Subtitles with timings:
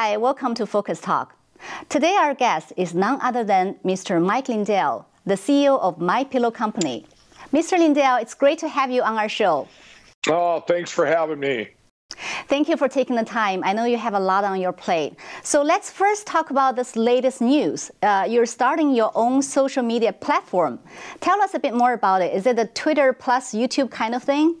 [0.00, 1.34] Hi, welcome to Focus Talk.
[1.88, 4.24] Today our guest is none other than Mr.
[4.24, 7.04] Mike Lindell, the CEO of My Pillow Company.
[7.52, 7.76] Mr.
[7.76, 9.66] Lindell, it's great to have you on our show.
[10.28, 11.70] Oh, thanks for having me.
[12.46, 13.64] Thank you for taking the time.
[13.64, 15.16] I know you have a lot on your plate.
[15.42, 17.90] So let's first talk about this latest news.
[18.00, 20.78] Uh, you're starting your own social media platform.
[21.18, 22.32] Tell us a bit more about it.
[22.32, 24.54] Is it a Twitter plus YouTube kind of thing?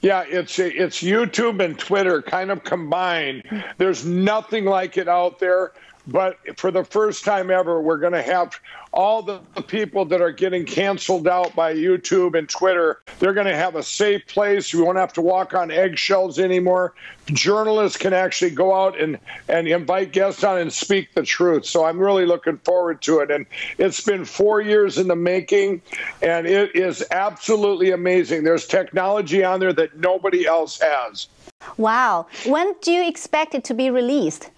[0.00, 3.42] Yeah, it's it's YouTube and Twitter kind of combined.
[3.76, 5.72] There's nothing like it out there.
[6.06, 8.58] But for the first time ever, we're going to have
[8.98, 9.38] all the,
[9.68, 13.00] people that are getting canceled out by YouTube and Twitter.
[13.20, 14.74] They're going to have a safe place.
[14.74, 16.94] We won't have to walk on eggshells anymore.
[17.26, 21.64] Journalists can actually go out and, and invite guests on and speak the truth.
[21.64, 23.30] So I'm really looking forward to it.
[23.30, 23.46] And
[23.78, 25.80] it's been four years in the making,
[26.20, 28.42] and it is absolutely amazing.
[28.42, 31.28] There's technology on there that nobody else has.
[31.76, 32.26] Wow.
[32.46, 34.50] When do you expect it to be released?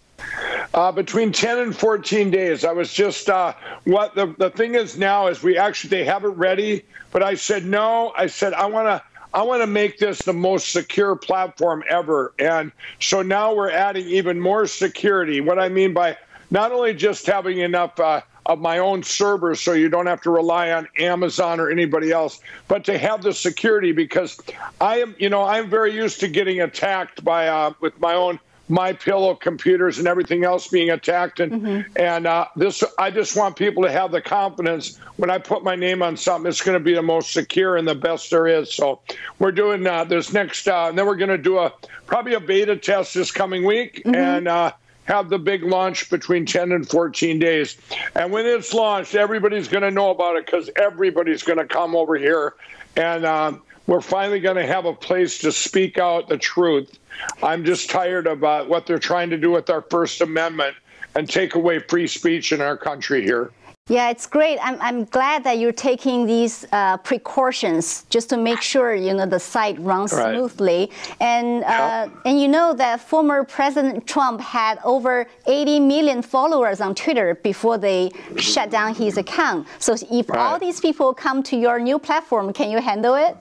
[0.73, 2.65] Uh, between 10 and 14 days.
[2.65, 6.25] I was just, uh, what the, the thing is now is we actually, they have
[6.25, 9.03] it ready, but I said, no, I said, I want to,
[9.35, 12.33] I want to make this the most secure platform ever.
[12.39, 15.41] And so now we're adding even more security.
[15.41, 16.17] What I mean by
[16.51, 20.31] not only just having enough uh, of my own servers so you don't have to
[20.31, 24.41] rely on Amazon or anybody else, but to have the security because
[24.81, 28.41] I am, you know, I'm very used to getting attacked by uh, with my own
[28.71, 31.97] my pillow computers and everything else being attacked and mm-hmm.
[31.97, 35.75] and uh, this i just want people to have the confidence when i put my
[35.75, 38.73] name on something it's going to be the most secure and the best there is
[38.73, 39.01] so
[39.39, 41.73] we're doing uh, this next uh, and then we're going to do a
[42.07, 44.15] probably a beta test this coming week mm-hmm.
[44.15, 44.73] and uh,
[45.05, 47.77] have the big launch between 10 and 14 days.
[48.15, 51.97] And when it's launched, everybody's going to know about it because everybody's going to come
[51.97, 52.55] over here.
[52.97, 53.55] And uh,
[53.87, 56.99] we're finally going to have a place to speak out the truth.
[57.43, 60.77] I'm just tired about what they're trying to do with our First Amendment
[61.15, 63.51] and take away free speech in our country here.
[63.91, 64.59] Yeah, it's great.
[64.63, 69.27] I'm, I'm glad that you're taking these uh, precautions just to make sure you know
[69.27, 70.33] the site runs right.
[70.33, 70.93] smoothly.
[71.19, 72.13] And uh, yep.
[72.25, 77.79] and you know that former President Trump had over 80 million followers on Twitter before
[77.79, 79.67] they shut down his account.
[79.81, 80.39] So if right.
[80.39, 83.37] all these people come to your new platform, can you handle it?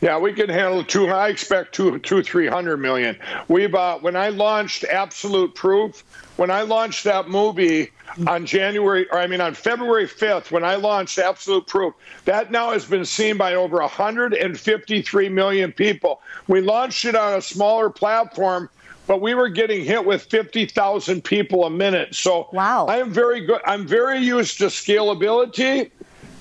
[0.00, 1.08] Yeah, we can handle two.
[1.08, 3.16] I expect two, two, three hundred million.
[3.48, 6.04] We've uh, when I launched Absolute Proof,
[6.36, 7.90] when I launched that movie
[8.26, 12.70] on January, or I mean on February fifth, when I launched Absolute Proof, that now
[12.72, 16.20] has been seen by over 153 million people.
[16.48, 18.68] We launched it on a smaller platform
[19.06, 22.14] but we were getting hit with 50,000 people a minute.
[22.14, 22.86] So wow.
[22.86, 23.60] I am very good.
[23.66, 25.90] I'm very used to scalability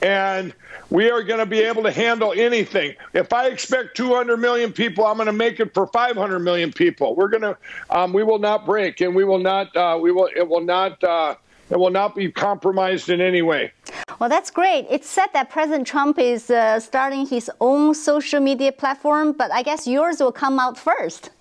[0.02, 0.54] and
[0.94, 2.96] we are going to be able to handle anything.
[3.14, 7.16] If I expect 200 million people, I'm going to make it for 500 million people.
[7.16, 7.58] We're going to,
[7.90, 11.04] um, we will not break, and we will not, uh, we will, it will not.
[11.04, 11.36] Uh,
[11.70, 13.72] it will not be compromised in any way.
[14.20, 14.86] Well, that's great.
[14.92, 19.64] It's said that President Trump is uh, starting his own social media platform, but I
[19.64, 21.32] guess yours will come out first.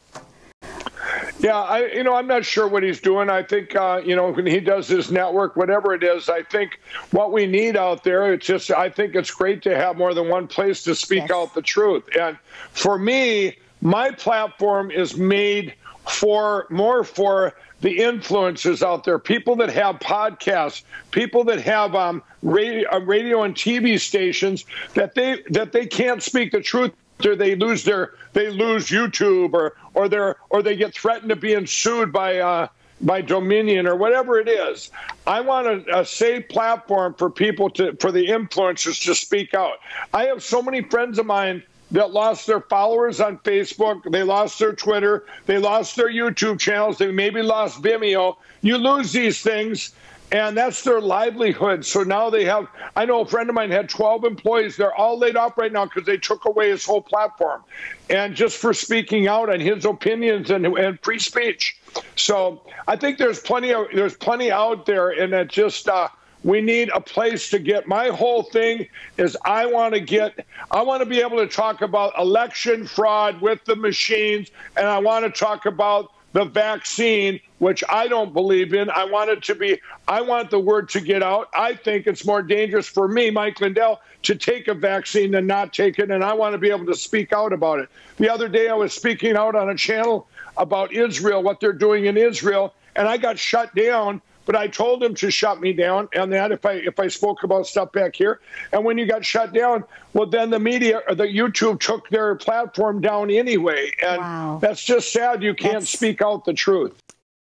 [1.43, 3.29] Yeah, I you know I'm not sure what he's doing.
[3.29, 6.81] I think uh, you know when he does his network, whatever it is, I think
[7.11, 8.33] what we need out there.
[8.33, 11.31] It's just I think it's great to have more than one place to speak yes.
[11.33, 12.05] out the truth.
[12.19, 12.39] And
[12.71, 15.75] for me, my platform is made
[16.09, 22.23] for more for the influencers out there, people that have podcasts, people that have um,
[22.43, 24.65] radio, uh, radio and TV stations
[24.95, 26.93] that they that they can't speak the truth
[27.23, 31.67] they lose their they lose YouTube or or they or they get threatened to being
[31.67, 32.69] sued by uh,
[33.01, 34.91] by Dominion or whatever it is.
[35.27, 39.79] I want a, a, safe platform for people to for the influencers to speak out.
[40.15, 44.59] I have so many friends of mine that lost their followers on Facebook, they lost
[44.59, 48.37] their Twitter, they lost their YouTube channels, they maybe lost Vimeo.
[48.63, 49.93] You lose these things
[50.33, 51.85] and that's their livelihood.
[51.85, 52.67] So now they have.
[52.97, 54.77] I know a friend of mine had 12 employees.
[54.77, 57.63] They're all laid off right now because they took away his whole platform,
[58.11, 61.77] and just for speaking out on his opinions and, and free speech.
[62.17, 65.89] So I think there's plenty of there's plenty out there, and it just.
[65.89, 66.09] Uh,
[66.45, 70.83] we need a place to get my whole thing is i want to get i
[70.83, 75.25] want to be able to talk about election fraud with the machines and i want
[75.25, 78.91] to talk about the vaccine, which I don't believe in.
[78.91, 81.49] I want it to be, I want the word to get out.
[81.55, 85.73] I think it's more dangerous for me, Mike Lindell, to take a vaccine than not
[85.73, 87.89] take it, and I want to be able to speak out about it.
[88.17, 90.27] The other day, I was speaking out on a channel
[90.57, 95.03] about Israel, what they're doing in Israel, and I got shut down but I told
[95.03, 98.17] him to shut me down, and that if I if I spoke about stuff back
[98.17, 98.41] here,
[98.73, 102.35] and when you got shut down, well, then the media or the YouTube took their
[102.35, 104.59] platform down anyway, and wow.
[104.61, 105.43] that's just sad.
[105.43, 105.91] You can't that's...
[105.91, 107.01] speak out the truth.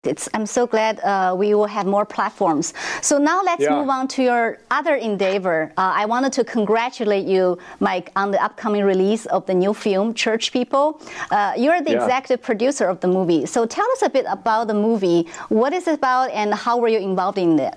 [0.03, 2.74] It's, I'm so glad uh, we will have more platforms.
[3.03, 3.80] So now let's yeah.
[3.80, 5.71] move on to your other endeavor.
[5.77, 10.15] Uh, I wanted to congratulate you, Mike, on the upcoming release of the new film,
[10.15, 11.00] Church People.
[11.30, 12.03] Uh, you're the yeah.
[12.03, 13.45] executive producer of the movie.
[13.45, 15.27] So tell us a bit about the movie.
[15.50, 17.75] What is it about and how were you involved in it?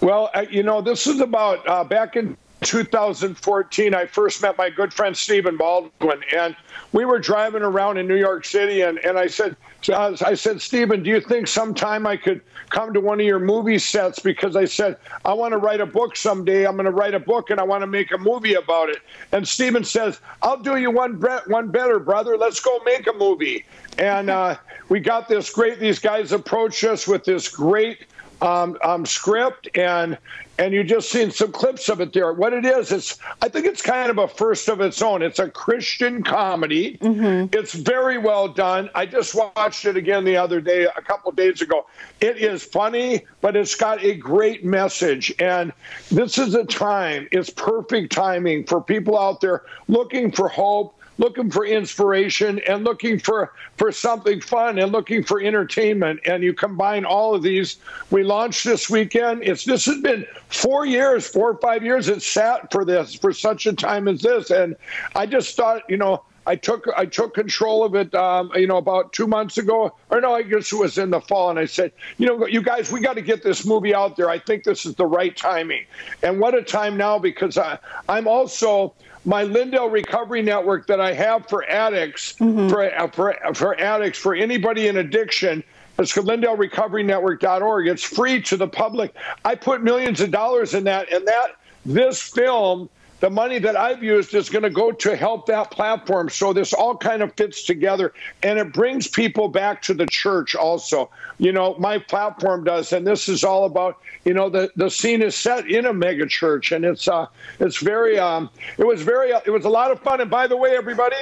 [0.00, 4.68] Well, uh, you know, this is about uh, back in 2014, I first met my
[4.70, 6.54] good friend Stephen Baldwin, and
[6.92, 9.56] we were driving around in New York City, and, and I said,
[9.88, 13.78] I said, Stephen, do you think sometime I could come to one of your movie
[13.78, 14.18] sets?
[14.18, 16.66] Because I said, I want to write a book someday.
[16.66, 18.98] I'm going to write a book, and I want to make a movie about it.
[19.32, 21.14] And Stephen says, I'll do you one
[21.46, 22.36] one better, brother.
[22.36, 23.64] Let's go make a movie.
[23.98, 24.56] And uh,
[24.90, 25.80] we got this great.
[25.80, 28.06] These guys approached us with this great
[28.42, 30.18] um, um, script, and
[30.58, 32.32] and you just seen some clips of it there.
[32.32, 35.22] What it is, it's I think it's kind of a first of its own.
[35.22, 36.98] It's a Christian comedy.
[36.98, 37.56] Mm-hmm.
[37.58, 38.90] It's very well done.
[38.94, 41.86] I just watched it again the other day, a couple days ago.
[42.20, 45.34] It is funny, but it's got a great message.
[45.38, 45.72] And
[46.10, 51.50] this is a time, it's perfect timing for people out there looking for hope looking
[51.50, 56.18] for inspiration and looking for, for something fun and looking for entertainment.
[56.24, 57.76] And you combine all of these.
[58.10, 59.44] We launched this weekend.
[59.44, 62.08] It's this has been four years, four or five years.
[62.08, 64.50] It's sat for this for such a time as this.
[64.50, 64.74] And
[65.14, 68.76] I just thought, you know, I took I took control of it, um, you know,
[68.76, 71.64] about two months ago, or no, I guess it was in the fall, and I
[71.64, 74.28] said, you know, you guys, we got to get this movie out there.
[74.28, 75.84] I think this is the right timing,
[76.24, 78.94] and what a time now because I, I'm also
[79.24, 82.68] my Lindell Recovery Network that I have for addicts, mm-hmm.
[82.68, 85.62] for, uh, for, for addicts, for anybody in addiction.
[86.00, 87.86] It's LindellRecoveryNetwork.org.
[87.86, 89.14] It's free to the public.
[89.44, 91.50] I put millions of dollars in that, and that
[91.86, 92.88] this film
[93.20, 96.30] the money that I've used is going to go to help that platform.
[96.30, 98.12] So this all kind of fits together
[98.42, 101.10] and it brings people back to the church also.
[101.38, 105.22] You know, my platform does, and this is all about, you know, the, the scene
[105.22, 107.26] is set in a mega church and it's uh
[107.58, 110.20] it's very um it was very uh, it was a lot of fun.
[110.20, 111.16] And by the way, everybody,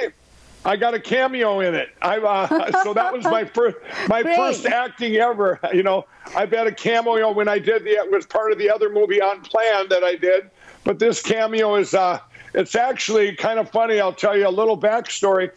[0.63, 1.89] I got a cameo in it.
[2.01, 4.37] I uh, so that was my first my Great.
[4.37, 5.59] first acting ever.
[5.73, 6.05] You know,
[6.35, 9.19] I've had a cameo when I did the it was part of the other movie
[9.19, 10.49] Unplanned that I did.
[10.83, 12.19] But this cameo is uh,
[12.53, 13.99] it's actually kind of funny.
[13.99, 15.51] I'll tell you a little backstory.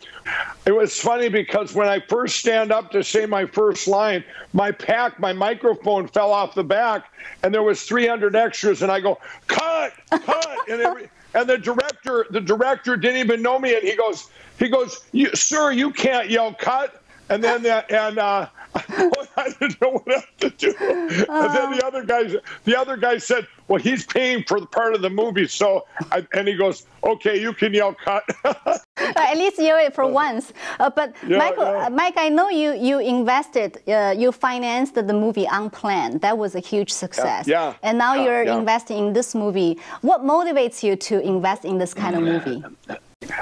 [0.66, 4.70] It was funny because when I first stand up to say my first line, my
[4.70, 9.19] pack, my microphone fell off the back, and there was 300 extras, and I go,
[9.46, 14.28] "Cut, cut!" and and the director, the director didn't even know me, and he goes,
[14.58, 15.00] he goes,
[15.34, 18.48] "Sir, you can't yell cut." And then that, and uh,
[19.36, 20.74] I didn't know what else to do.
[20.78, 21.88] Uh, and then the uh.
[21.88, 22.24] other guy,
[22.64, 26.26] the other guy said, "Well, he's paying for the part of the movie." So, I,
[26.32, 28.24] and he goes, "Okay, you can yell cut."
[28.96, 30.52] at least you it for once.
[30.78, 31.86] Uh, but yeah, Michael, yeah.
[31.86, 36.20] Uh, Mike, I know you you invested, uh, you financed the movie Unplanned.
[36.20, 37.46] That was a huge success.
[37.46, 37.69] Yeah.
[37.69, 37.74] yeah.
[37.82, 39.78] And now you're investing in this movie.
[40.00, 42.62] What motivates you to invest in this kind of movie?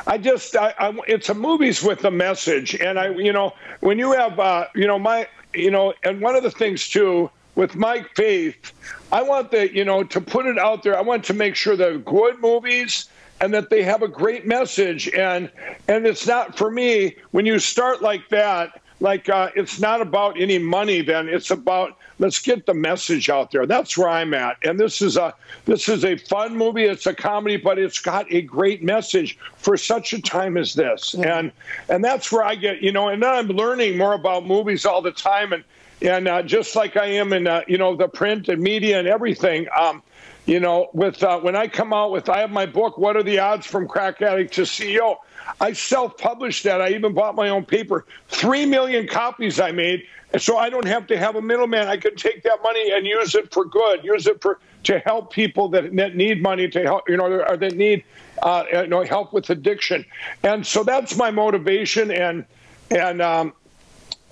[0.06, 3.98] I just, I, I, it's a movies with a message, and I, you know, when
[3.98, 7.74] you have, uh, you know, my, you know, and one of the things too with
[7.74, 8.72] my faith,
[9.12, 10.96] I want the, you know, to put it out there.
[10.96, 13.08] I want to make sure they're good movies
[13.40, 15.50] and that they have a great message, and
[15.88, 20.38] and it's not for me when you start like that like uh, it's not about
[20.40, 23.66] any money then it's about let's get the message out there.
[23.66, 24.58] That's where i'm at.
[24.62, 28.30] And this is a this is a fun movie it's a comedy but it's got
[28.32, 31.14] a great message for such a time as this.
[31.18, 31.38] Yeah.
[31.38, 31.52] and
[31.88, 35.02] and that's where i get you know and then i'm learning more about movies all
[35.02, 35.52] the time.
[35.52, 35.64] And
[36.02, 39.08] and uh, just like i am in uh, you know the print and media and
[39.08, 40.02] everything um,
[40.46, 43.22] you know with uh, when i come out with i have my book what are
[43.22, 45.16] the odds from crack addict to ceo
[45.60, 46.80] I self published that.
[46.80, 48.04] I even bought my own paper.
[48.28, 50.06] Three million copies I made.
[50.38, 51.88] So I don't have to have a middleman.
[51.88, 55.32] I could take that money and use it for good, use it for to help
[55.32, 58.04] people that, that need money to help, you know, or that need
[58.42, 60.04] uh, you know help with addiction.
[60.42, 62.10] And so that's my motivation.
[62.10, 62.44] And
[62.90, 63.52] and um,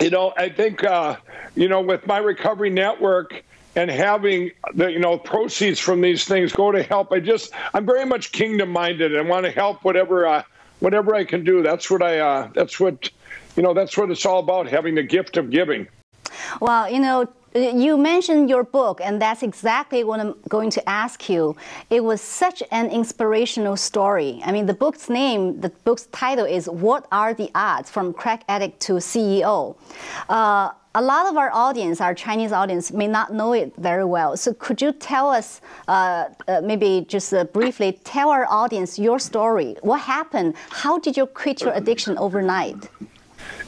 [0.00, 1.17] you know, I think uh,
[1.57, 3.45] you know with my recovery network
[3.78, 7.12] and having the you know proceeds from these things go to help.
[7.12, 10.26] I just I'm very much kingdom minded and want to help whatever.
[10.26, 10.42] Uh,
[10.80, 11.62] whatever I can do.
[11.62, 12.18] That's what I.
[12.18, 13.11] Uh, that's what,
[13.56, 13.75] you know.
[13.75, 14.68] That's what it's all about.
[14.68, 15.88] Having the gift of giving.
[16.61, 17.28] Well, you know,
[17.59, 21.57] you mentioned your book, and that's exactly what I'm going to ask you.
[21.91, 24.41] It was such an inspirational story.
[24.45, 28.45] I mean, the book's name, the book's title is "What Are the Odds from Crack
[28.49, 29.77] Addict to CEO."
[30.29, 34.37] Uh, a lot of our audience, our Chinese audience, may not know it very well.
[34.37, 39.19] So could you tell us, uh, uh, maybe just uh, briefly, tell our audience your
[39.19, 39.77] story?
[39.83, 40.55] What happened?
[40.71, 42.88] How did you quit your addiction overnight?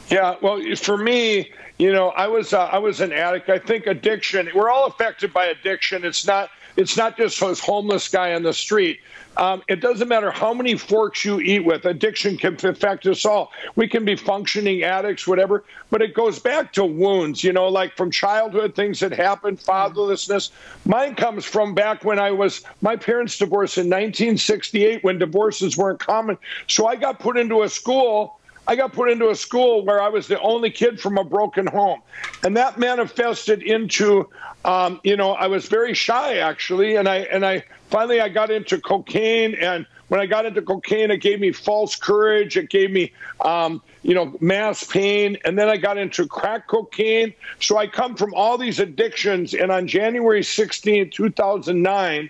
[0.09, 3.49] Yeah, well, for me, you know, I was uh, I was an addict.
[3.49, 4.47] I think addiction.
[4.53, 6.05] We're all affected by addiction.
[6.05, 8.99] It's not it's not just this homeless guy on the street.
[9.37, 11.85] Um, it doesn't matter how many forks you eat with.
[11.85, 13.51] Addiction can affect us all.
[13.75, 17.97] We can be functioning addicts, whatever, but it goes back to wounds, you know, like
[17.97, 20.51] from childhood, things that happened, fatherlessness.
[20.85, 25.99] Mine comes from back when I was, my parents divorced in 1968 when divorces weren't
[25.99, 26.37] common.
[26.67, 30.09] So I got put into a school I got put into a school where I
[30.09, 32.01] was the only kid from a broken home.
[32.43, 34.29] And that manifested into,
[34.65, 36.95] um, you know, I was very shy actually.
[36.95, 39.55] And I, and I finally, I got into cocaine.
[39.55, 42.55] And when I got into cocaine, it gave me false courage.
[42.55, 43.11] It gave me,
[43.43, 45.37] um, you know, mass pain.
[45.43, 47.33] And then I got into crack cocaine.
[47.59, 49.53] So I come from all these addictions.
[49.53, 52.29] And on January 16, 2009,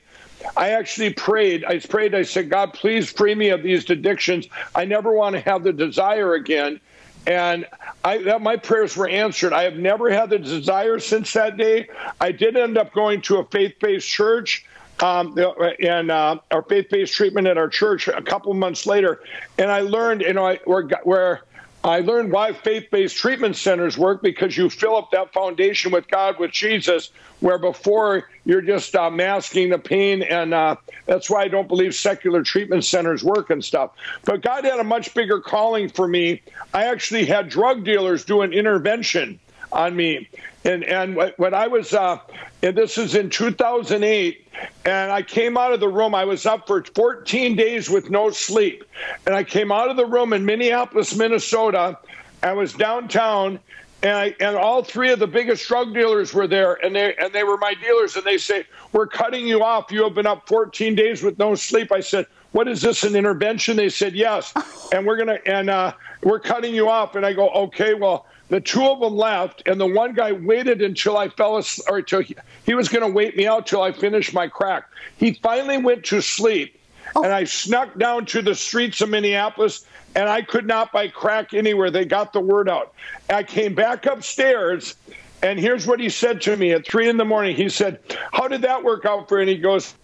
[0.57, 1.65] I actually prayed.
[1.65, 2.15] I prayed.
[2.15, 4.48] I said, God, please free me of these addictions.
[4.75, 6.79] I never want to have the desire again.
[7.27, 7.67] And
[8.03, 9.53] I, that, my prayers were answered.
[9.53, 11.88] I have never had the desire since that day.
[12.19, 14.65] I did end up going to a faith based church.
[15.01, 15.36] Um,
[15.81, 19.21] and uh, our faith-based treatment at our church a couple months later,
[19.57, 21.41] and I learned, you know, where, where
[21.83, 26.07] I learned why faith based treatment centers work because you fill up that foundation with
[26.07, 27.09] God, with Jesus,
[27.39, 30.21] where before you're just uh, masking the pain.
[30.21, 30.75] And uh,
[31.07, 33.91] that's why I don't believe secular treatment centers work and stuff.
[34.25, 36.43] But God had a much bigger calling for me.
[36.71, 39.39] I actually had drug dealers do an intervention
[39.72, 40.30] on me.
[40.63, 42.20] And and when I was, uh,
[42.62, 44.48] and this is in 2008,
[44.86, 46.13] and I came out of the room.
[46.13, 48.84] I was up for 14 days with no sleep,
[49.25, 51.98] and I came out of the room in Minneapolis, Minnesota.
[52.44, 53.60] I was downtown,
[54.04, 57.34] and I, and all three of the biggest drug dealers were there, and they and
[57.34, 59.92] they were my dealers, and they say, "We're cutting you off.
[59.92, 63.04] You have been up 14 days with no sleep." I said, "What is this?
[63.04, 64.54] An intervention?" They said, "Yes,"
[64.94, 67.16] and we're gonna and uh, we're cutting you off.
[67.16, 70.81] And I go, "Okay, well." The two of them left, and the one guy waited
[70.81, 73.81] until I fell asleep, or till he, he was going to wait me out till
[73.81, 74.89] I finished my crack.
[75.15, 76.77] He finally went to sleep,
[77.15, 77.24] oh.
[77.24, 81.53] and I snuck down to the streets of Minneapolis, and I could not buy crack
[81.53, 81.91] anywhere.
[81.91, 82.93] They got the word out.
[83.29, 84.96] I came back upstairs,
[85.41, 87.55] and here's what he said to me at three in the morning.
[87.55, 88.00] He said,
[88.34, 89.96] "How did that work out for you?" And he goes,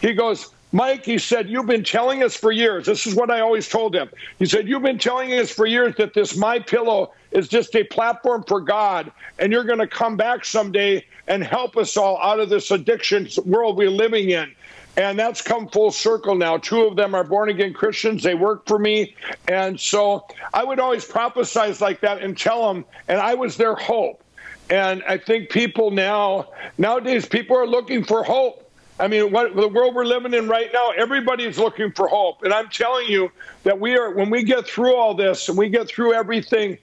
[0.00, 2.86] he goes, Mike, he said, You've been telling us for years.
[2.86, 4.08] This is what I always told him.
[4.38, 7.84] He said, You've been telling us for years that this My Pillow is just a
[7.84, 12.40] platform for God, and you're going to come back someday and help us all out
[12.40, 14.54] of this addiction world we're living in.
[14.96, 16.58] And that's come full circle now.
[16.58, 18.22] Two of them are born again Christians.
[18.22, 19.14] They work for me.
[19.48, 23.74] And so I would always prophesize like that and tell them, and I was their
[23.74, 24.22] hope.
[24.68, 28.70] And I think people now, nowadays, people are looking for hope.
[29.00, 32.42] I mean, what the world we're living in right now, everybody's looking for hope.
[32.42, 33.32] And I'm telling you
[33.64, 36.78] that we are, when we get through all this and we get through everything,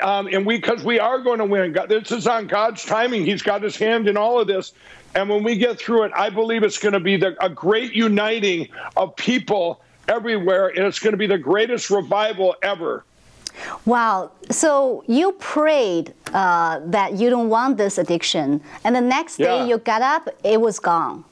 [0.00, 1.72] um, and we, because we are going to win.
[1.72, 3.24] God, this is on God's timing.
[3.24, 4.72] He's got His hand in all of this.
[5.14, 7.92] And when we get through it, I believe it's going to be the, a great
[7.94, 13.04] uniting of people everywhere, and it's going to be the greatest revival ever.
[13.84, 14.30] Wow.
[14.50, 19.64] So you prayed uh, that you don't want this addiction, and the next day yeah.
[19.64, 21.24] you got up, it was gone.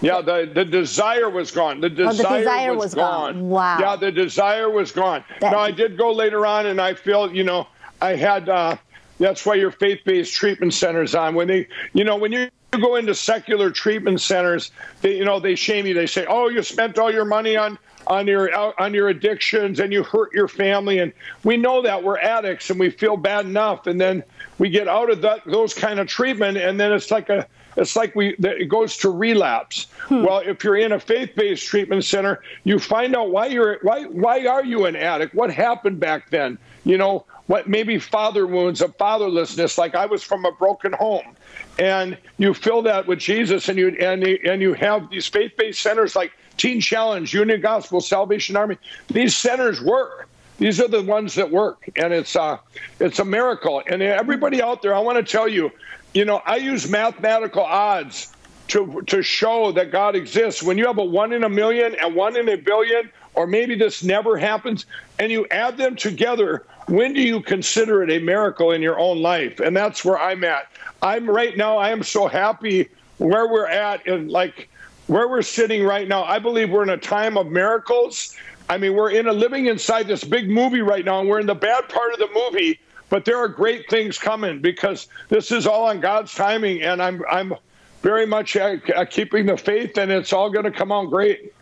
[0.00, 1.80] Yeah, the, the desire was gone.
[1.80, 3.34] The desire, oh, the desire was, was gone.
[3.34, 3.48] gone.
[3.48, 3.78] Wow.
[3.78, 5.24] Yeah, the desire was gone.
[5.40, 7.66] That, now, I did go later on, and I feel, you know,
[8.00, 8.76] I had, uh,
[9.18, 11.34] that's why your faith based treatment centers on.
[11.34, 15.54] When they, you know, when you go into secular treatment centers, they, you know, they
[15.54, 15.94] shame you.
[15.94, 19.92] They say, oh, you spent all your money on on your on your addictions and
[19.92, 21.12] you hurt your family and
[21.44, 24.22] we know that we're addicts and we feel bad enough and then
[24.58, 27.46] we get out of that those kind of treatment and then it's like a
[27.76, 29.86] it's like we it goes to relapse.
[30.08, 30.24] Hmm.
[30.24, 34.46] Well, if you're in a faith-based treatment center, you find out why you're why why
[34.46, 35.34] are you an addict?
[35.34, 36.58] What happened back then?
[36.84, 41.36] You know, what maybe father wounds of fatherlessness, like I was from a broken home,
[41.78, 46.16] and you fill that with Jesus, and you and and you have these faith-based centers
[46.16, 48.78] like Teen Challenge, Union Gospel, Salvation Army.
[49.08, 50.28] These centers work.
[50.58, 52.56] These are the ones that work, and it's uh,
[52.98, 53.82] it's a miracle.
[53.86, 55.70] And everybody out there, I want to tell you,
[56.16, 58.32] you know, I use mathematical odds
[58.68, 60.62] to to show that God exists.
[60.62, 63.74] When you have a one in a million and one in a billion, or maybe
[63.74, 64.86] this never happens,
[65.18, 69.20] and you add them together, when do you consider it a miracle in your own
[69.20, 69.60] life?
[69.60, 70.72] And that's where I'm at.
[71.02, 71.76] I'm right now.
[71.76, 74.70] I am so happy where we're at, and like
[75.08, 76.24] where we're sitting right now.
[76.24, 78.34] I believe we're in a time of miracles.
[78.70, 81.46] I mean, we're in a living inside this big movie right now, and we're in
[81.46, 85.66] the bad part of the movie but there are great things coming because this is
[85.66, 87.54] all on God's timing, and I'm I'm
[88.02, 91.52] very much uh, uh keeping the faith, and it's all going to come out great.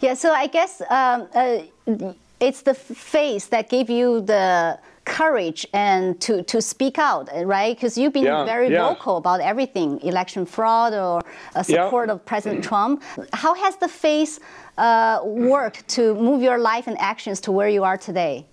[0.00, 1.58] Yeah, so I guess um, uh,
[2.40, 7.74] it's the faith that gave you the courage and to, to speak out, right?
[7.74, 8.88] Because you've been yeah, very yeah.
[8.88, 11.22] vocal about everything, election fraud or
[11.54, 12.14] uh, support yeah.
[12.14, 13.02] of President Trump.
[13.32, 14.40] How has the face
[14.76, 18.44] uh, worked to move your life and actions to where you are today?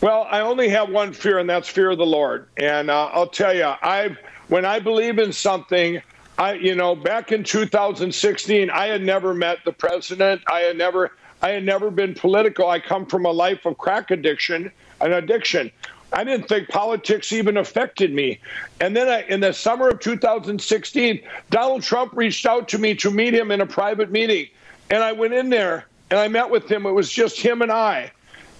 [0.00, 2.46] Well, I only have one fear, and that's fear of the Lord.
[2.56, 4.16] And uh, I'll tell you, I
[4.48, 6.00] when I believe in something,
[6.38, 10.42] I you know back in 2016, I had never met the president.
[10.46, 12.68] I had never I had never been political.
[12.68, 14.70] I come from a life of crack addiction,
[15.00, 15.70] an addiction.
[16.12, 18.40] I didn't think politics even affected me.
[18.80, 21.20] And then I, in the summer of 2016,
[21.50, 24.46] Donald Trump reached out to me to meet him in a private meeting.
[24.90, 26.86] And I went in there and I met with him.
[26.86, 28.10] It was just him and I.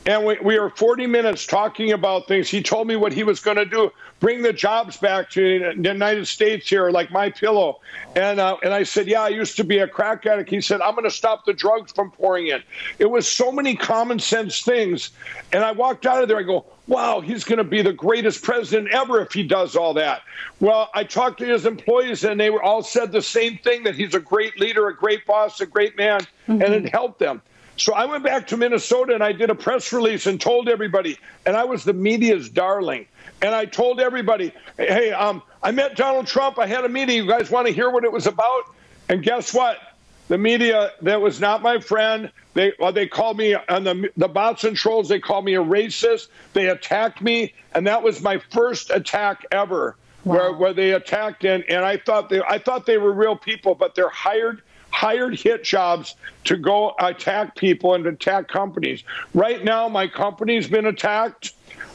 [0.09, 2.49] And we, we were 40 minutes talking about things.
[2.49, 5.93] He told me what he was going to do, bring the jobs back to the
[5.93, 7.81] United States here, like my pillow.
[8.17, 10.49] And uh, and I said, yeah, I used to be a crack addict.
[10.49, 12.63] He said, I'm going to stop the drugs from pouring in.
[12.99, 15.11] It was so many common sense things.
[15.53, 16.39] And I walked out of there.
[16.39, 19.93] I go, wow, he's going to be the greatest president ever if he does all
[19.93, 20.23] that.
[20.59, 23.95] Well, I talked to his employees, and they were all said the same thing that
[23.95, 26.63] he's a great leader, a great boss, a great man, mm-hmm.
[26.63, 27.43] and it helped them.
[27.79, 31.17] So I went back to Minnesota and I did a press release and told everybody,
[31.47, 33.07] and I was the media's darling.
[33.41, 36.59] And I told everybody, hey, um, I met Donald Trump.
[36.59, 37.17] I had a meeting.
[37.17, 38.75] You guys want to hear what it was about?
[39.09, 39.79] And guess what?
[40.27, 42.31] The media that was not my friend.
[42.55, 45.09] They well, they called me on the the bots and trolls.
[45.09, 46.29] They called me a racist.
[46.53, 50.35] They attacked me, and that was my first attack ever, wow.
[50.35, 53.75] where where they attacked and and I thought they I thought they were real people,
[53.75, 54.61] but they're hired
[54.99, 59.05] hired hit jobs to go attack people and attack companies.
[59.33, 61.53] Right now, my company's been attacked.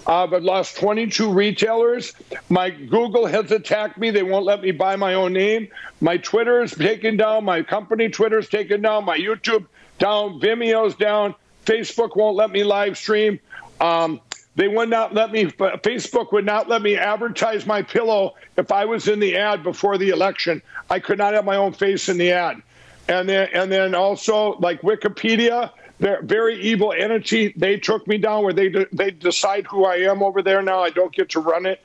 [0.07, 2.13] I've lost 22 retailers.
[2.47, 4.09] My Google has attacked me.
[4.09, 5.67] They won't let me buy my own name.
[5.99, 7.43] My Twitter is taken down.
[7.43, 9.03] My company Twitter is taken down.
[9.03, 9.65] My YouTube
[9.99, 10.39] down.
[10.39, 11.35] Vimeo's down.
[11.65, 13.37] Facebook won't let me live stream.
[13.81, 14.21] Um,
[14.55, 18.85] they would not let me, Facebook would not let me advertise my pillow if I
[18.85, 20.61] was in the ad before the election.
[20.89, 22.61] I could not have my own face in the ad
[23.07, 27.53] and then and then also like Wikipedia, they're very evil entity.
[27.55, 30.81] They took me down where they de- they decide who I am over there now.
[30.81, 31.81] I don't get to run it,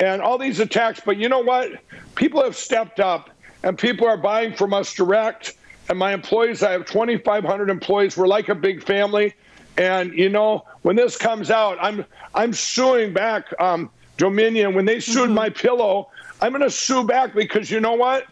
[0.00, 1.00] and all these attacks.
[1.04, 1.72] But you know what?
[2.14, 3.30] People have stepped up,
[3.62, 5.54] and people are buying from us direct.
[5.88, 8.14] And my employees, I have 2,500 employees.
[8.14, 9.34] We're like a big family.
[9.78, 14.74] And you know, when this comes out, I'm I'm suing back um, Dominion.
[14.74, 15.34] When they sued mm-hmm.
[15.34, 18.26] my pillow, I'm going to sue back because you know what?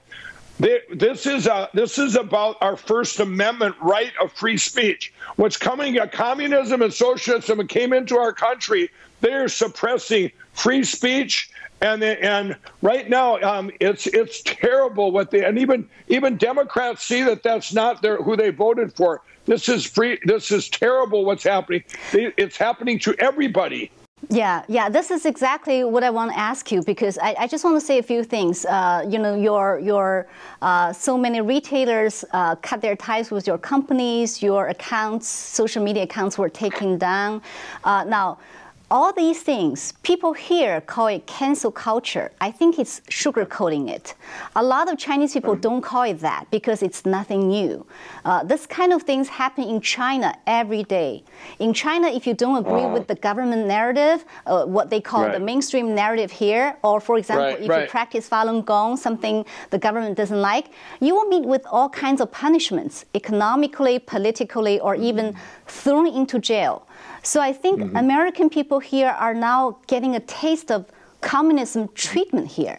[0.59, 5.13] This is a, this is about our First Amendment right of free speech.
[5.37, 5.99] What's coming?
[5.99, 8.91] Uh, communism and socialism came into our country.
[9.21, 15.45] They are suppressing free speech, and and right now um, it's it's terrible what they
[15.45, 19.23] and even even Democrats see that that's not their who they voted for.
[19.47, 20.19] This is free.
[20.25, 21.25] This is terrible.
[21.25, 21.85] What's happening?
[22.13, 23.91] It's happening to everybody.
[24.31, 27.65] Yeah, yeah, this is exactly what I want to ask you because I, I just
[27.65, 28.65] want to say a few things.
[28.65, 30.27] Uh, you know, your your
[30.63, 36.05] uh, so many retailers uh, cut their ties with your companies, your accounts, social media
[36.05, 37.43] accounts were taken down.
[37.85, 38.39] Uh, now
[38.89, 42.31] all these things, people here call it cancel culture.
[42.41, 44.15] I think it's sugarcoating it.
[44.55, 47.85] A lot of Chinese people don't call it that because it's nothing new.
[48.25, 51.25] Uh, this kind of things happen in China every day.
[51.59, 55.25] In China, if you don't agree uh, with the government narrative, uh, what they call
[55.25, 55.33] right.
[55.33, 57.83] the mainstream narrative here, or for example, right, if right.
[57.83, 60.67] you practice Falun Gong, something the government doesn't like,
[61.01, 65.35] you will meet with all kinds of punishments, economically, politically, or even
[65.67, 66.87] thrown into jail.
[67.27, 67.97] So I think mm-hmm.
[67.97, 70.87] American people here are now getting a taste of
[71.23, 72.79] communism treatment here.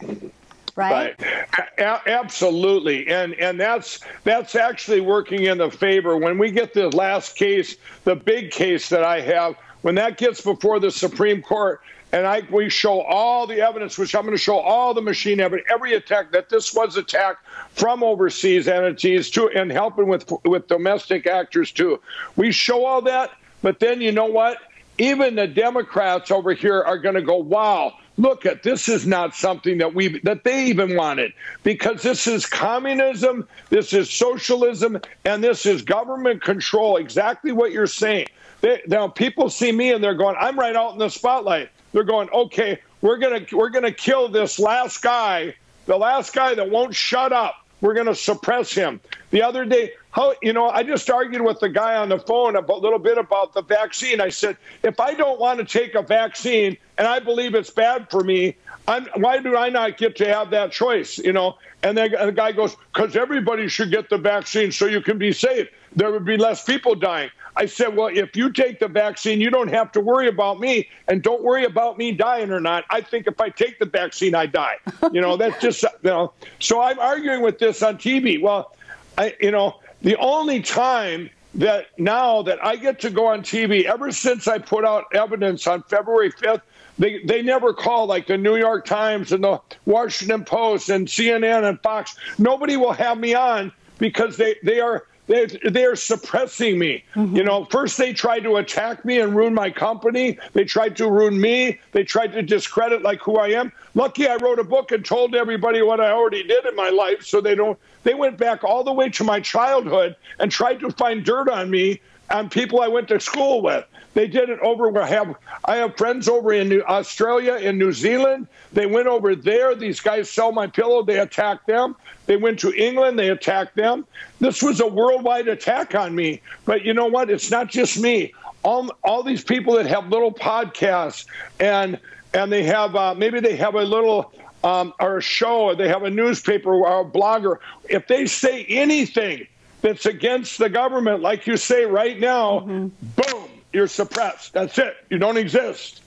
[0.78, 1.16] Right?
[1.20, 2.02] right.
[2.08, 6.16] Absolutely, and and that's that's actually working in the favor.
[6.16, 10.40] When we get the last case, the big case that I have, when that gets
[10.40, 11.82] before the Supreme Court,
[12.14, 15.42] and I we show all the evidence, which I'm going to show all the machine
[15.42, 20.68] evidence, every attack that this was attacked from overseas entities too, and helping with with
[20.68, 22.00] domestic actors too.
[22.38, 23.32] We show all that
[23.68, 24.60] but then you know what?
[24.98, 29.36] Even the Democrats over here are going to go, wow, look at this is not
[29.36, 31.34] something that we that they even wanted.
[31.64, 37.88] Because this is communism this is socialism and this is government control exactly what you're
[37.88, 38.28] saying.
[38.62, 41.70] They, now people see me and they're going i'm right out in the spotlight.
[41.92, 45.56] They're going okay we're gonna we're gonna kill this last guy
[45.88, 49.00] the last guy that won't shut up we're going to suppress him.
[49.30, 52.56] The other day, how you know, I just argued with the guy on the phone
[52.56, 54.20] a little bit about the vaccine.
[54.20, 58.10] I said, if I don't want to take a vaccine and I believe it's bad
[58.10, 58.56] for me,
[58.88, 61.18] I'm, why do I not get to have that choice?
[61.18, 65.02] You know, and then the guy goes, because everybody should get the vaccine so you
[65.02, 65.68] can be safe.
[65.96, 67.30] There would be less people dying.
[67.58, 70.88] I said, well, if you take the vaccine, you don't have to worry about me,
[71.08, 72.86] and don't worry about me dying or not.
[72.92, 74.78] I think if I take the vaccine, I die.
[75.12, 76.34] You know, that's just you know.
[76.60, 78.40] So I'm arguing with this on TV.
[78.42, 78.76] Well,
[79.18, 83.86] I you know the only time that now that I get to go on TV,
[83.86, 86.62] ever since I put out evidence on February 5th,
[87.00, 91.68] they, they never call like the New York Times and the Washington Post and CNN
[91.68, 92.16] and Fox.
[92.38, 97.04] Nobody will have me on because they, they are they, they're suppressing me.
[97.16, 97.36] Mm-hmm.
[97.36, 100.40] You know, first they tried to attack me and ruin my company.
[100.54, 101.80] They tried to ruin me.
[101.92, 103.72] They tried to discredit like who I am.
[103.94, 107.24] Lucky I wrote a book and told everybody what I already did in my life,
[107.24, 107.78] so they don't.
[108.04, 111.70] They went back all the way to my childhood and tried to find dirt on
[111.70, 113.86] me on people I went to school with.
[114.14, 115.00] They did it over.
[115.00, 118.48] I have I have friends over in New, Australia in New Zealand.
[118.74, 119.76] They went over there.
[119.76, 121.04] These guys sell my pillow.
[121.04, 121.96] They attacked them.
[122.26, 123.20] They went to England.
[123.20, 124.08] They attacked them.
[124.40, 126.42] This was a worldwide attack on me.
[126.66, 127.30] But you know what?
[127.30, 128.34] It's not just me.
[128.64, 131.28] All all these people that have little podcasts
[131.60, 132.00] and
[132.34, 135.88] and they have uh, maybe they have a little um, or a show or they
[135.88, 137.58] have a newspaper or a blogger.
[137.88, 139.48] If they say anything
[139.82, 142.88] that's against the government, like you say right now, mm-hmm.
[143.16, 144.54] boom, you're suppressed.
[144.54, 144.98] That's it.
[145.10, 146.02] You don't exist.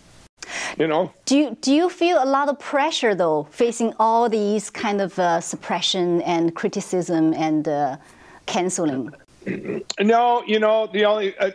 [0.79, 1.13] You know.
[1.27, 5.19] Do you do you feel a lot of pressure though, facing all these kind of
[5.19, 7.97] uh, suppression and criticism and uh,
[8.47, 9.13] canceling?
[10.01, 11.51] No, you know the only uh,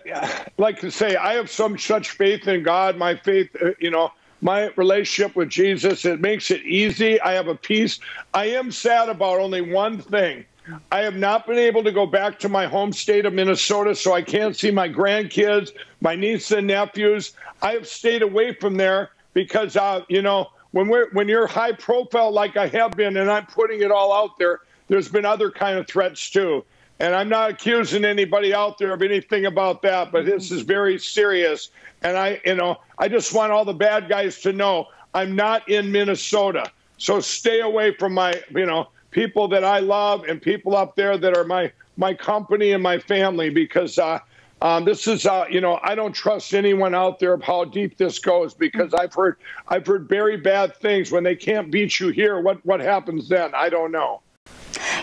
[0.58, 2.98] like to say I have some such faith in God.
[2.98, 7.20] My faith, uh, you know, my relationship with Jesus, it makes it easy.
[7.22, 8.00] I have a peace.
[8.34, 10.46] I am sad about only one thing
[10.92, 14.14] I have not been able to go back to my home state of Minnesota, so
[14.14, 17.34] I can't see my grandkids, my nieces and nephews.
[17.62, 21.72] I have stayed away from there because, uh, you know, when we're when you're high
[21.72, 25.52] profile like I have been, and I'm putting it all out there, there's been other
[25.52, 26.66] kind of threats too.
[27.00, 30.98] And I'm not accusing anybody out there of anything about that, but this is very
[30.98, 31.70] serious.
[32.04, 35.68] And I, you know, I just want all the bad guys to know I'm not
[35.70, 36.72] in Minnesota.
[36.98, 41.18] So stay away from my, you know, people that I love and people up there
[41.18, 44.20] that are my my company and my family because uh,
[44.62, 47.98] um, this is uh, you know I don't trust anyone out there of how deep
[47.98, 49.38] this goes because I've heard
[49.70, 52.42] I've heard very bad things when they can't beat you here.
[52.42, 53.56] What what happens then?
[53.56, 54.22] I don't know.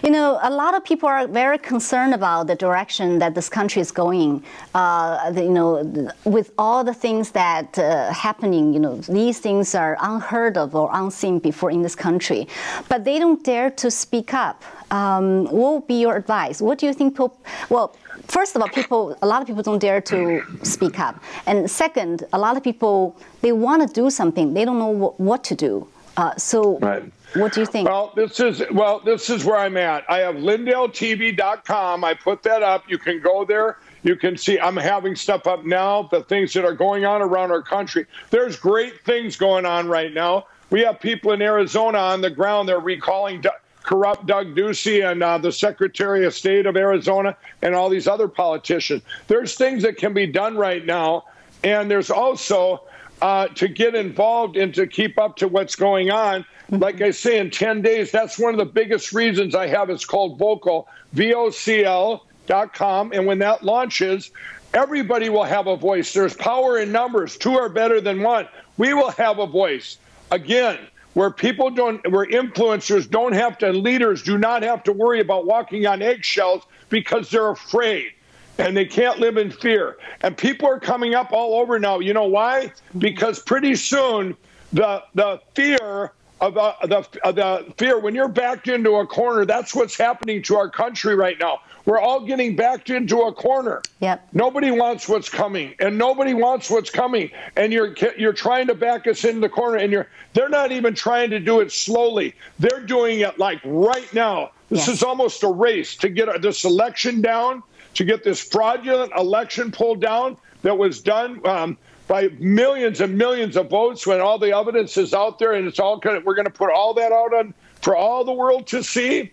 [0.03, 3.81] You know, a lot of people are very concerned about the direction that this country
[3.81, 4.43] is going.
[4.75, 9.77] Uh, the, you know, with all the things that uh, happening, you know, these things
[9.77, 12.49] are unheard of or unseen before in this country,
[12.89, 14.65] but they don't dare to speak up.
[14.91, 16.61] Um, what would be your advice?
[16.61, 17.15] What do you think?
[17.15, 17.39] People,
[17.71, 21.71] well, first of all, people, a lot of people don't dare to speak up, and
[21.71, 25.55] second, a lot of people they want to do something, they don't know what to
[25.55, 25.87] do.
[26.17, 26.79] Uh, so.
[26.81, 27.89] Right what do you think?
[27.89, 30.09] Well, this is well, this is where I'm at.
[30.11, 32.05] I have LindellTV.com.
[32.05, 32.85] I put that up.
[32.89, 33.79] You can go there.
[34.03, 36.05] You can see I'm having stuff up now.
[36.05, 38.07] The things that are going on around our country.
[38.31, 40.47] There's great things going on right now.
[40.71, 42.69] We have people in Arizona on the ground.
[42.69, 43.45] They're recalling
[43.83, 48.29] corrupt Doug Ducey and uh, the Secretary of State of Arizona and all these other
[48.29, 49.03] politicians.
[49.27, 51.25] There's things that can be done right now,
[51.65, 52.83] and there's also
[53.21, 56.45] uh, to get involved and to keep up to what's going on.
[56.73, 59.91] Like I say, in 10 days, that's one of the biggest reasons I have.
[59.91, 63.13] It's called Vocl, V O C L dot com.
[63.13, 64.31] And when that launches,
[64.73, 66.15] everybody will have a voice.
[66.15, 67.37] There's power in numbers.
[67.37, 68.49] Two are better than one.
[68.79, 69.99] We will have a voice.
[70.31, 70.79] Again,
[71.13, 75.45] where people don't, where influencers don't have to, leaders do not have to worry about
[75.45, 78.13] walking on eggshells because they're afraid
[78.57, 79.99] and they can't live in fear.
[80.23, 81.99] And people are coming up all over now.
[81.99, 82.73] You know why?
[82.97, 84.35] Because pretty soon
[84.73, 89.75] the the fear of the, the, the fear when you're backed into a corner, that's
[89.77, 91.61] what's happening to our country right now.
[91.85, 93.81] We're all getting backed into a corner.
[94.01, 94.29] Yep.
[94.33, 97.31] Nobody wants what's coming, and nobody wants what's coming.
[97.57, 100.95] And you're you're trying to back us into the corner, and you're they're not even
[100.95, 102.35] trying to do it slowly.
[102.59, 104.51] They're doing it like right now.
[104.69, 104.97] This yes.
[104.97, 107.63] is almost a race to get this election down
[107.95, 111.77] to get this fraudulent election pulled down that was done um,
[112.09, 115.79] by millions and millions of votes when all the evidence is out there and it's
[115.79, 118.83] all of, we're going to put all that out on for all the world to
[118.83, 119.31] see.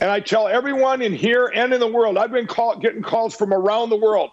[0.00, 3.34] And I tell everyone in here and in the world, I've been call, getting calls
[3.34, 4.30] from around the world.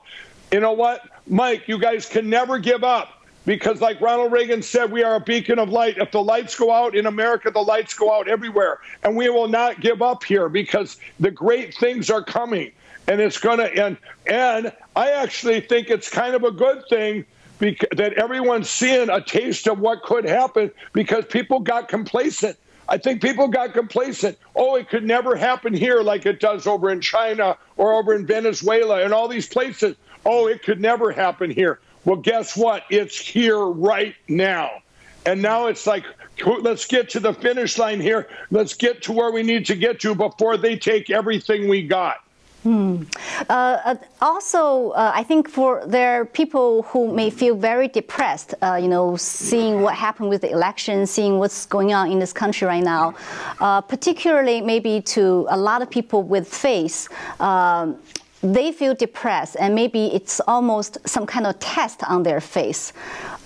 [0.51, 1.67] You know what, Mike?
[1.67, 5.57] You guys can never give up because, like Ronald Reagan said, we are a beacon
[5.57, 5.97] of light.
[5.97, 8.79] If the lights go out in America, the lights go out everywhere.
[9.03, 12.71] And we will not give up here because the great things are coming
[13.07, 13.97] and it's going to end.
[14.27, 17.25] And I actually think it's kind of a good thing
[17.59, 22.57] because, that everyone's seeing a taste of what could happen because people got complacent.
[22.87, 24.37] I think people got complacent.
[24.55, 28.27] Oh, it could never happen here like it does over in China or over in
[28.27, 29.95] Venezuela and all these places.
[30.25, 31.79] oh, it could never happen here.
[32.03, 32.83] Well, guess what?
[32.89, 34.81] It's here right now.
[35.25, 36.05] And now it's like,
[36.45, 38.27] let's get to the finish line here.
[38.51, 42.17] Let's get to where we need to get to before they take everything we got.
[42.65, 43.03] Hmm.
[43.47, 48.55] Uh, uh, also, uh, I think for there are people who may feel very depressed,
[48.63, 52.33] uh, you know, seeing what happened with the election, seeing what's going on in this
[52.33, 53.13] country right now,
[53.59, 57.07] uh, particularly maybe to a lot of people with faith.
[57.39, 57.99] Um,
[58.41, 62.93] they feel depressed, and maybe it's almost some kind of test on their face.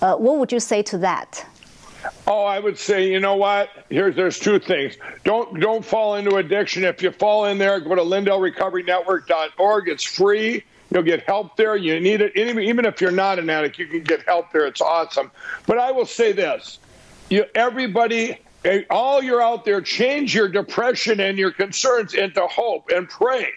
[0.00, 1.44] Uh, what would you say to that?
[2.26, 3.70] Oh, I would say, you know what?
[3.90, 4.96] Here's there's two things.
[5.24, 6.84] Don't don't fall into addiction.
[6.84, 9.88] If you fall in there, go to LindellRecoverynetwork.org.
[9.88, 10.64] It's free.
[10.92, 11.76] You'll get help there.
[11.76, 12.36] You need it.
[12.36, 14.66] Even if you're not an addict, you can get help there.
[14.66, 15.30] It's awesome.
[15.66, 16.78] But I will say this:
[17.28, 22.90] you, everybody, eh, all you're out there, change your depression and your concerns into hope
[22.90, 23.48] and pray.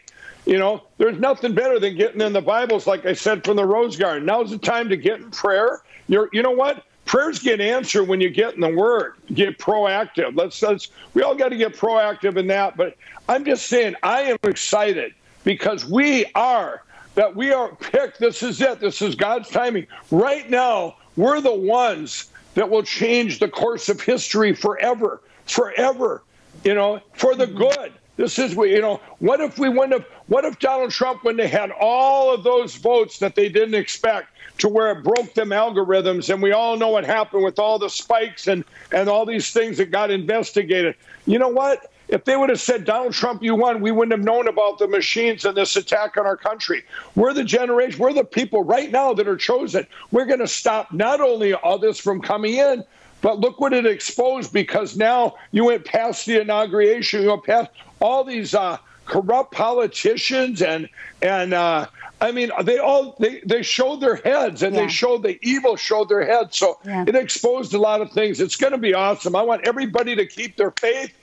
[0.46, 3.66] You know, there's nothing better than getting in the Bibles, like I said from the
[3.66, 4.26] Rose Garden.
[4.26, 5.82] Now's the time to get in prayer.
[6.08, 6.84] You're, you know what?
[7.14, 10.36] Prayers get answered when you get in the word get proactive.
[10.36, 12.98] Let's let's we all got to get proactive in that but
[13.30, 16.82] i'm just saying i am excited because we are
[17.14, 18.80] that we are picked this is it.
[18.80, 19.86] This is god's timing.
[20.10, 26.24] Right now we're the ones that will change the course of history forever forever
[26.64, 27.94] you know for the good.
[28.16, 31.38] This is what, you know what if we wouldn't have what if donald trump when
[31.38, 34.28] they had all of those votes that they didn't expect
[34.60, 36.32] to where it broke them algorithms.
[36.32, 39.78] And we all know what happened with all the spikes and, and all these things
[39.78, 40.96] that got investigated.
[41.26, 41.92] You know what?
[42.10, 44.88] If they would have said, Donald Trump, you won, we wouldn't have known about the
[44.88, 46.84] machines and this attack on our country.
[47.16, 49.88] We're the generation, we're the people right now that are chosen.
[50.12, 52.84] We're going to stop not only all this from coming in,
[53.22, 57.72] but look what it exposed because now you went past the inauguration, you went past
[58.02, 60.90] all these uh, corrupt politicians and
[61.22, 61.88] and uh,
[62.22, 64.84] I mean, they all they, they showed their heads and yeah.
[64.84, 66.58] they showed the evil showed their heads.
[66.58, 67.06] So yeah.
[67.06, 68.40] it exposed a lot of things.
[68.40, 69.36] It's going to be awesome.
[69.36, 71.14] I want everybody to keep their faith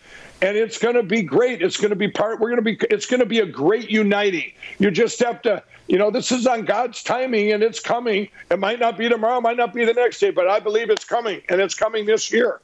[0.42, 1.62] and it's going to be great.
[1.62, 2.40] It's going to be part.
[2.40, 2.78] We're going to be.
[2.90, 4.52] It's going to be a great uniting.
[4.78, 5.62] You just have to.
[5.86, 8.28] You know, this is on God's timing, and it's coming.
[8.50, 11.04] It might not be tomorrow, might not be the next day, but I believe it's
[11.04, 12.60] coming, and it's coming this year.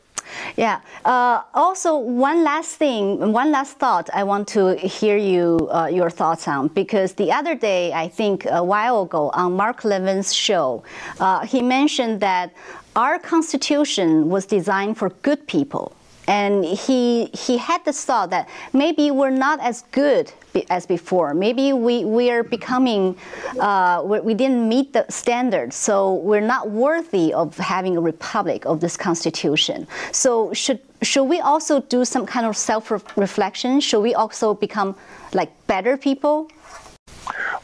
[0.57, 0.81] Yeah.
[1.05, 6.11] Uh, also, one last thing, one last thought I want to hear you uh, your
[6.11, 10.83] thoughts on because the other day, I think a while ago on Mark Levin's show,
[11.21, 12.53] uh, he mentioned that
[12.95, 15.93] our Constitution was designed for good people
[16.29, 20.33] and he he had the thought that maybe we're not as good
[20.71, 21.35] as before.
[21.35, 23.17] Maybe we we are becoming
[23.61, 28.81] uh, we didn't meet the standards, so we're not worthy of having a republic of
[28.81, 29.87] this constitution.
[30.13, 33.81] So should should we also do some kind of self reflection?
[33.81, 34.97] Should we also become
[35.33, 36.51] like better people?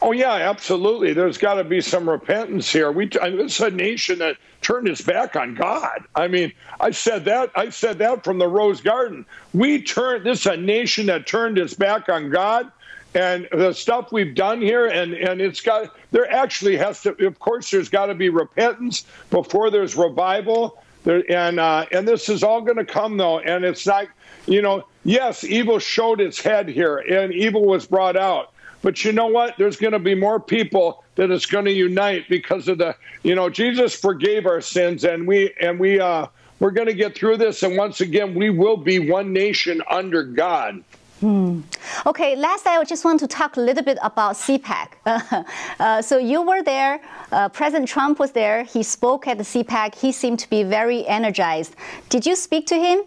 [0.05, 1.13] Oh yeah, absolutely.
[1.13, 2.91] There's got to be some repentance here.
[2.91, 6.03] We it's a nation that turned its back on God.
[6.13, 7.51] I mean, I said that.
[7.55, 9.25] I said that from the Rose Garden.
[9.53, 10.25] We turned.
[10.25, 12.69] This is a nation that turned its back on God,
[13.15, 15.95] and the stuff we've done here, and and it's got.
[16.11, 17.11] There actually has to.
[17.25, 20.83] Of course, there's got to be repentance before there's revival.
[21.05, 24.09] There, and uh, and this is all going to come though, and it's not.
[24.47, 28.52] You know, yes, evil showed its head here, and evil was brought out
[28.83, 29.57] but you know what?
[29.57, 33.33] There's going to be more people that it's going to unite because of the, you
[33.33, 36.27] know, Jesus forgave our sins, and we and we uh,
[36.59, 37.63] we're going to get through this.
[37.63, 40.83] And once again, we will be one nation under God.
[41.21, 41.61] Hmm.
[42.05, 44.89] Okay, last I just want to talk a little bit about CPAC.
[45.79, 46.99] uh, so you were there,
[47.31, 51.07] uh, President Trump was there, he spoke at the CPAC, he seemed to be very
[51.07, 51.77] energized.
[52.09, 53.03] Did you speak to him?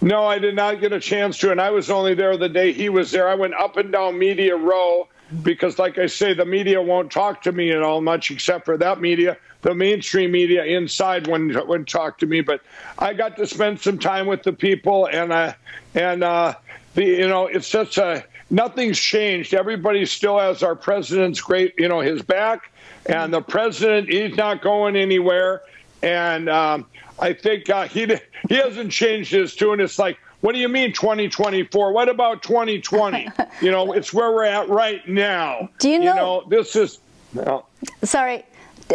[0.00, 2.72] No, I did not get a chance to, and I was only there the day
[2.72, 3.28] he was there.
[3.28, 5.08] I went up and down Media Row
[5.42, 8.76] because, like I say, the media won't talk to me at all much, except for
[8.78, 9.36] that media.
[9.62, 12.60] The mainstream media inside wouldn't, wouldn't talk to me, but
[12.98, 15.56] I got to spend some time with the people, and I,
[15.94, 16.54] and uh,
[16.94, 19.54] the you know it's such a nothing's changed.
[19.54, 22.70] Everybody still has our president's great you know his back,
[23.06, 25.62] and the president he's not going anywhere,
[26.02, 26.50] and.
[26.50, 26.86] Um,
[27.18, 28.06] I think uh, he
[28.48, 29.80] he hasn't changed his tune.
[29.80, 31.92] It's like, what do you mean 2024?
[31.92, 33.28] What about 2020?
[33.60, 35.68] you know, it's where we're at right now.
[35.78, 36.04] Do you know?
[36.04, 36.98] You know this is.
[37.32, 37.68] Well,
[38.02, 38.44] sorry.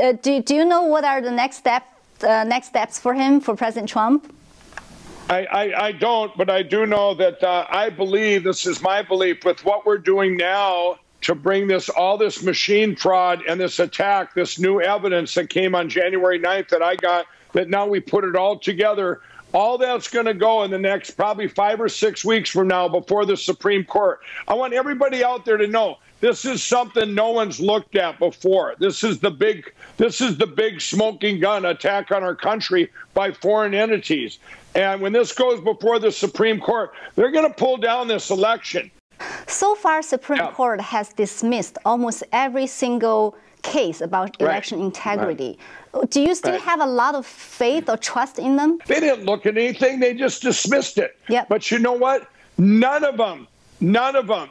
[0.01, 1.83] Uh, do Do you know what are the next step
[2.23, 4.33] uh, next steps for him for President Trump?
[5.29, 9.03] I, I, I don't, but I do know that uh, I believe this is my
[9.03, 13.79] belief with what we're doing now to bring this all this machine fraud and this
[13.79, 17.99] attack, this new evidence that came on January 9th that I got that now we
[17.99, 19.21] put it all together.
[19.53, 22.87] All that's going to go in the next probably five or six weeks from now
[22.87, 24.19] before the Supreme Court.
[24.47, 28.75] I want everybody out there to know this is something no one's looked at before.
[28.77, 33.31] This is the big this is the big smoking gun attack on our country by
[33.31, 34.37] foreign entities.
[34.75, 38.91] And when this goes before the Supreme Court, they're going to pull down this election.
[39.47, 40.51] So far, Supreme yeah.
[40.51, 44.85] Court has dismissed almost every single case about election right.
[44.85, 45.57] integrity.
[45.93, 46.09] Right.
[46.09, 46.61] Do you still right.
[46.61, 48.79] have a lot of faith or trust in them?
[48.85, 51.17] They didn't look at anything, they just dismissed it.
[51.29, 51.49] Yep.
[51.49, 52.29] But you know what?
[52.57, 53.47] None of them,
[53.79, 54.49] none of them,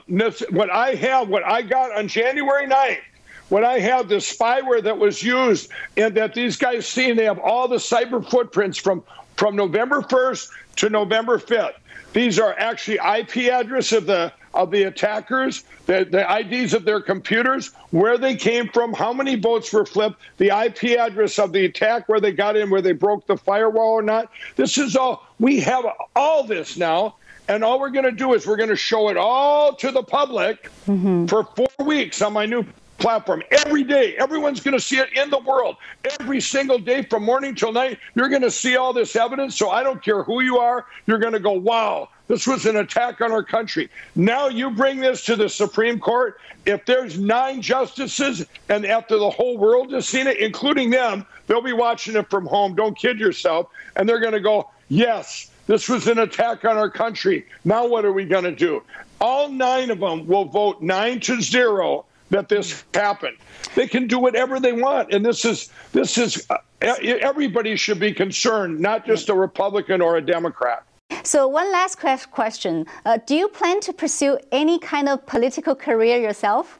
[0.51, 3.01] what I have, what I got on January 9th,
[3.49, 7.39] what I have the spyware that was used and that these guys seen, they have
[7.39, 9.03] all the cyber footprints from,
[9.37, 11.75] from November 1st to November 5th.
[12.13, 17.01] These are actually IP address of the of the attackers, the, the IDs of their
[17.01, 21.65] computers, where they came from, how many votes were flipped, the IP address of the
[21.65, 24.31] attack, where they got in, where they broke the firewall or not.
[24.57, 27.15] This is all, we have all this now.
[27.47, 30.03] And all we're going to do is we're going to show it all to the
[30.03, 31.27] public mm-hmm.
[31.27, 32.67] for four weeks on my new
[32.99, 34.17] platform every day.
[34.17, 35.77] Everyone's going to see it in the world
[36.21, 37.99] every single day from morning till night.
[38.15, 39.57] You're going to see all this evidence.
[39.57, 40.87] So I don't care who you are.
[41.07, 43.89] You're going to go, wow, this was an attack on our country.
[44.15, 46.41] Now you bring this to the Supreme Court.
[46.67, 51.63] If there's nine justices and after the whole world has seen it, including them, they'll
[51.63, 52.75] be watching it from home.
[52.75, 53.69] Don't kid yourself.
[53.97, 57.47] And they're going to go, yes, this was an attack on our country.
[57.65, 58.83] Now what are we going to do?
[59.21, 63.37] All nine of them will vote nine to zero that this happened.
[63.75, 68.13] They can do whatever they want, and this is this is uh, everybody should be
[68.13, 70.85] concerned, not just a Republican or a Democrat.
[71.25, 71.99] So one last
[72.31, 76.79] question: uh, Do you plan to pursue any kind of political career yourself?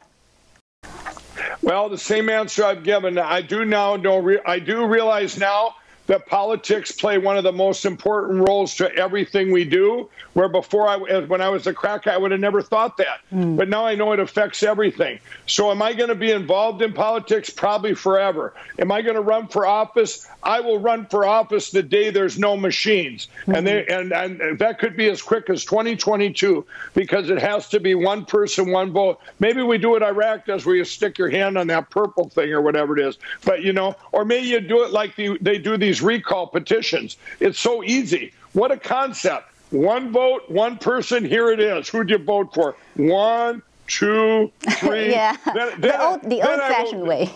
[1.61, 3.17] Well, the same answer I've given.
[3.17, 4.37] I do now know.
[4.45, 5.75] I do realize now
[6.09, 10.09] that politics play one of the most important roles to everything we do.
[10.33, 13.19] Where before, I, when I was a crack, I would have never thought that.
[13.31, 13.55] Mm.
[13.55, 15.19] But now I know it affects everything.
[15.45, 17.51] So, am I going to be involved in politics?
[17.51, 18.55] Probably forever.
[18.79, 20.27] Am I going to run for office?
[20.41, 23.55] I will run for office the day there's no machines, mm-hmm.
[23.55, 27.79] and they and, and that could be as quick as 2022 because it has to
[27.79, 29.19] be one person, one vote.
[29.39, 32.51] Maybe we do it Iraq does, where you stick your hand on that purple thing
[32.51, 33.19] or whatever it is.
[33.45, 37.17] But you know, or maybe you do it like the, they do these recall petitions.
[37.39, 38.33] It's so easy.
[38.53, 39.51] What a concept!
[39.71, 41.23] One vote, one person.
[41.23, 41.87] Here it is.
[41.89, 42.75] Who'd you vote for?
[42.95, 45.09] One, two, three.
[45.11, 47.29] yeah, then, then the old, the old-fashioned way.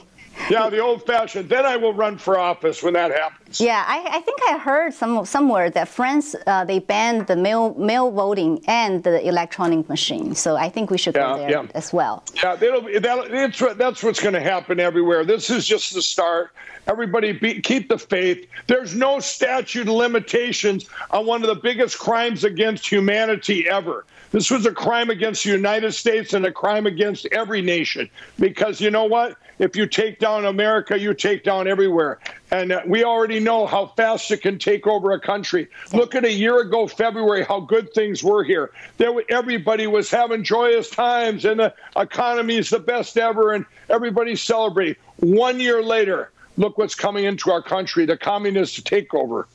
[0.50, 1.50] Yeah, the old fashioned.
[1.50, 3.60] Then I will run for office when that happens.
[3.60, 7.74] Yeah, I, I think I heard some somewhere that France uh, they banned the mail
[7.76, 10.36] mail voting and the electronic machine.
[10.36, 11.68] So I think we should yeah, go there yeah.
[11.76, 12.24] as well.
[12.36, 15.24] Yeah, that'll, that, that's what's going to happen everywhere.
[15.26, 16.52] This is just the start.
[16.88, 18.46] Everybody be, keep the faith.
[18.68, 24.06] There's no statute of limitations on one of the biggest crimes against humanity ever.
[24.34, 28.10] This was a crime against the United States and a crime against every nation.
[28.40, 29.38] Because you know what?
[29.60, 32.18] If you take down America, you take down everywhere.
[32.50, 35.68] And uh, we already know how fast it can take over a country.
[35.94, 38.72] Look at a year ago, February, how good things were here.
[38.98, 44.42] There, everybody was having joyous times, and the economy is the best ever, and everybody's
[44.42, 44.96] celebrating.
[45.18, 49.46] One year later, look what's coming into our country the communist takeover.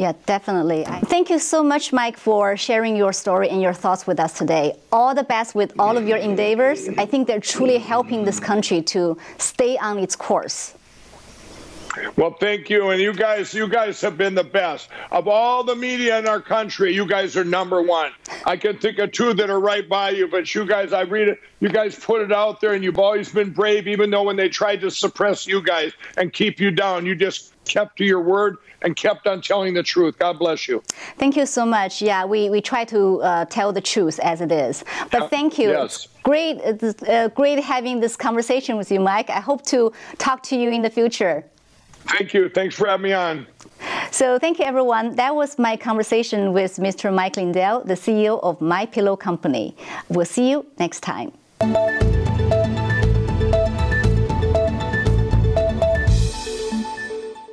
[0.00, 0.84] Yeah, definitely.
[1.14, 4.72] Thank you so much, Mike, for sharing your story and your thoughts with us today.
[4.90, 6.88] All the best with all of your endeavors.
[6.96, 10.72] I think they're truly helping this country to stay on its course.
[12.16, 15.74] Well, thank you, and you guys, you guys have been the best of all the
[15.74, 16.94] media in our country.
[16.94, 18.12] You guys are number one.
[18.44, 21.28] I can think of two that are right by you, but you guys, I read
[21.28, 21.40] it.
[21.60, 24.48] You guys put it out there, and you've always been brave, even though when they
[24.48, 28.56] tried to suppress you guys and keep you down, you just kept to your word
[28.82, 30.18] and kept on telling the truth.
[30.18, 30.82] God bless you.
[31.18, 32.00] Thank you so much.
[32.00, 34.84] Yeah, we, we try to uh, tell the truth as it is.
[35.10, 35.70] But thank you.
[35.70, 36.08] Yes.
[36.22, 36.60] Great,
[37.06, 39.28] uh, great having this conversation with you, Mike.
[39.28, 41.44] I hope to talk to you in the future.
[42.16, 42.48] Thank you.
[42.48, 43.46] Thanks for having me on.
[44.10, 45.14] So thank you, everyone.
[45.16, 47.12] That was my conversation with Mr.
[47.12, 49.76] Mike Lindell, the CEO of My Pillow Company.
[50.08, 51.32] We'll see you next time.